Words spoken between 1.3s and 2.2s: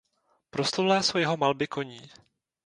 malby koní.